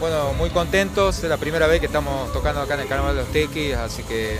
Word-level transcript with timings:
Bueno, 0.00 0.32
muy 0.34 0.50
contentos, 0.50 1.22
es 1.24 1.28
la 1.28 1.36
primera 1.36 1.66
vez 1.66 1.80
que 1.80 1.86
estamos 1.86 2.32
tocando 2.32 2.60
acá 2.60 2.74
en 2.74 2.80
el 2.80 2.86
Carnaval 2.86 3.16
de 3.16 3.22
los 3.22 3.32
Tequis, 3.32 3.74
así 3.74 4.04
que 4.04 4.38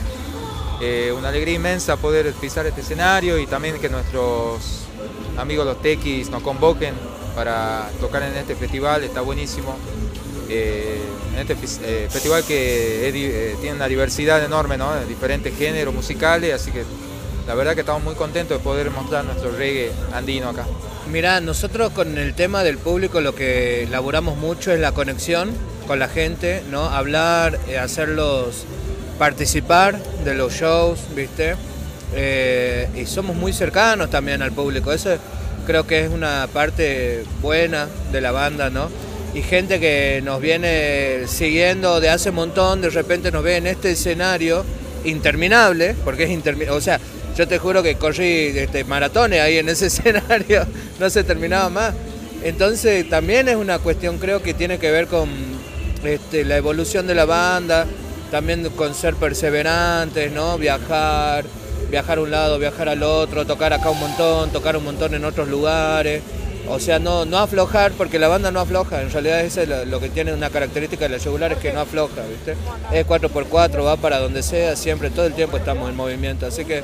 eh, 0.81 1.13
una 1.17 1.31
alegría 1.31 1.55
inmensa 1.55 1.97
poder 1.97 2.33
pisar 2.35 2.65
este 2.67 2.83
escenario 2.83 3.39
y 3.39 3.47
también 3.47 3.81
que 3.81 3.89
nuestros 3.89 4.85
amigos 5.37 5.67
los 5.67 5.83
Tequis 5.83 6.31
nos 6.31 6.43
convoquen 6.43 6.95
para 7.35 7.91
tocar 8.01 8.23
en 8.23 8.37
este 8.37 8.55
festival, 8.55 9.03
está 9.03 9.21
buenísimo. 9.21 9.77
Eh, 10.49 11.01
en 11.35 11.41
este 11.41 11.57
eh, 11.83 12.09
festival 12.09 12.45
que 12.45 13.57
tiene 13.61 13.77
una 13.77 13.89
diversidad 13.89 14.43
enorme, 14.45 14.79
¿no? 14.79 14.99
diferentes 15.07 15.57
géneros 15.57 15.93
musicales, 15.93 16.55
así 16.55 16.71
que 16.71 16.85
la 17.49 17.55
verdad 17.55 17.75
que 17.75 17.81
estamos 17.81 18.05
muy 18.05 18.15
contentos 18.15 18.59
de 18.59 18.63
poder 18.63 18.91
mostrar 18.91 19.25
nuestro 19.25 19.51
reggae 19.51 19.91
andino 20.13 20.51
acá. 20.51 20.67
Mirá, 21.11 21.41
nosotros 21.41 21.91
con 21.93 22.19
el 22.19 22.35
tema 22.35 22.63
del 22.63 22.77
público 22.77 23.23
lo 23.23 23.35
que 23.35 23.85
elaboramos 23.85 24.37
mucho 24.37 24.71
es 24.71 24.79
la 24.79 24.93
conexión 24.93 25.51
con 25.87 25.99
la 25.99 26.09
gente, 26.09 26.63
¿no? 26.71 26.85
Hablar, 26.85 27.59
eh, 27.67 27.79
hacerlos 27.79 28.67
participar 29.19 29.99
de 30.25 30.35
los 30.35 30.53
shows, 30.53 31.01
¿viste? 31.17 31.57
Eh, 32.15 32.87
y 32.95 33.07
somos 33.07 33.35
muy 33.35 33.55
cercanos 33.55 34.11
también 34.11 34.43
al 34.43 34.53
público. 34.53 34.93
Eso 34.93 35.17
creo 35.67 35.87
que 35.87 36.05
es 36.05 36.11
una 36.11 36.47
parte 36.53 37.25
buena 37.41 37.89
de 38.13 38.21
la 38.21 38.31
banda, 38.31 38.69
¿no? 38.69 38.91
Y 39.33 39.41
gente 39.41 39.81
que 39.81 40.21
nos 40.23 40.43
viene 40.43 41.27
siguiendo 41.27 41.99
de 42.01 42.11
hace 42.11 42.29
un 42.29 42.37
montón, 42.37 42.83
de 42.83 42.91
repente 42.91 43.33
nos 43.33 43.43
ve 43.43 43.57
en 43.57 43.67
este 43.67 43.93
escenario 43.93 44.67
interminable, 45.05 45.95
porque 46.05 46.25
es 46.25 46.31
interminable, 46.31 46.77
o 46.77 46.81
sea, 46.81 47.01
yo 47.37 47.47
te 47.47 47.59
juro 47.59 47.83
que 47.83 47.95
corrí 47.97 48.53
este, 48.57 48.85
maratones 48.85 49.41
ahí 49.41 49.59
en 49.59 49.69
ese 49.69 49.87
escenario, 49.89 50.67
no 50.99 51.09
se 51.11 51.25
terminaba 51.25 51.69
más. 51.69 51.95
Entonces 52.43 53.09
también 53.09 53.49
es 53.49 53.57
una 53.57 53.79
cuestión 53.79 54.19
creo 54.19 54.43
que 54.43 54.55
tiene 54.55 54.79
que 54.79 54.91
ver 54.91 55.09
con 55.09 55.29
este, 56.05 56.45
la 56.45 56.57
evolución 56.57 57.07
de 57.07 57.15
la 57.15 57.25
banda, 57.25 57.87
también 58.31 58.69
con 58.71 58.95
ser 58.95 59.15
perseverantes, 59.15 60.31
¿no? 60.33 60.59
Viajar, 60.59 61.45
viajar 61.91 62.19
a 62.19 62.21
un 62.21 62.31
lado, 62.31 62.59
viajar 62.59 62.89
al 62.89 63.03
otro, 63.03 63.47
tocar 63.47 63.73
acá 63.73 63.91
un 63.91 64.01
montón, 64.01 64.51
tocar 64.51 64.77
un 64.77 64.85
montón 64.85 65.15
en 65.15 65.25
otros 65.25 65.49
lugares. 65.49 66.23
O 66.71 66.79
sea, 66.79 66.99
no, 66.99 67.25
no 67.25 67.39
aflojar, 67.39 67.93
porque 67.93 68.19
la 68.19 68.29
banda 68.29 68.51
no 68.51 68.61
afloja. 68.61 69.01
En 69.01 69.11
realidad 69.11 69.41
eso 69.41 69.63
es 69.63 69.69
lo, 69.89 70.01
que 70.01 70.11
tiene 70.11 70.33
una 70.33 70.51
característica 70.51 71.07
de 71.07 71.17
la 71.17 71.19
yugular, 71.19 71.53
es 71.53 71.59
que 71.59 71.73
no 71.73 71.81
afloja, 71.81 72.23
¿viste? 72.29 72.57
Es 72.93 73.07
4x4, 73.07 73.85
va 73.85 73.97
para 73.97 74.19
donde 74.19 74.43
sea, 74.43 74.77
siempre, 74.77 75.11
todo 75.11 75.27
el 75.27 75.35
tiempo 75.35 75.57
estamos 75.57 75.89
en 75.89 75.97
movimiento. 75.97 76.47
Así 76.47 76.65
que 76.65 76.83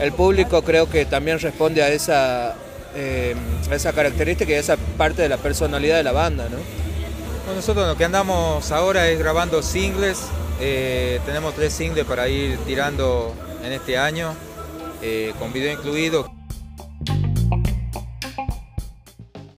el 0.00 0.12
público 0.12 0.62
creo 0.62 0.88
que 0.88 1.04
también 1.04 1.38
responde 1.38 1.82
a 1.82 1.88
esa, 1.88 2.54
eh, 2.94 3.34
esa 3.70 3.92
característica 3.92 4.50
y 4.50 4.54
a 4.54 4.60
esa 4.60 4.76
parte 4.96 5.22
de 5.22 5.28
la 5.28 5.36
personalidad 5.36 5.96
de 5.96 6.02
la 6.02 6.12
banda. 6.12 6.48
¿no? 6.50 7.54
Nosotros 7.54 7.86
lo 7.86 7.96
que 7.96 8.04
andamos 8.04 8.72
ahora 8.72 9.08
es 9.08 9.18
grabando 9.18 9.62
singles, 9.62 10.18
eh, 10.60 11.20
tenemos 11.26 11.54
tres 11.54 11.72
singles 11.72 12.04
para 12.04 12.28
ir 12.28 12.58
tirando 12.66 13.34
en 13.64 13.72
este 13.72 13.98
año, 13.98 14.34
eh, 15.02 15.32
con 15.38 15.52
video 15.52 15.72
incluido. 15.72 16.35